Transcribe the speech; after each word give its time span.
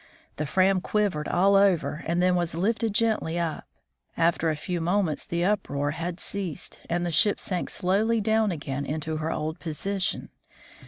The 0.37 0.47
Fram 0.47 0.81
quivered 0.81 1.27
all 1.27 1.55
over 1.55 2.03
and 2.07 2.23
then 2.23 2.33
was 2.33 2.55
lifted 2.55 2.91
gently 2.91 3.37
up. 3.37 3.65
After 4.17 4.49
a 4.49 4.55
few 4.55 4.81
moments 4.81 5.23
the 5.23 5.45
uproar 5.45 5.91
had 5.91 6.19
ceased, 6.19 6.79
and 6.89 7.05
the 7.05 7.11
ship 7.11 7.39
sank 7.39 7.69
slowly 7.69 8.19
down 8.19 8.51
again 8.51 8.83
into 8.83 9.17
her 9.17 9.31
old 9.31 9.59
position. 9.59 10.29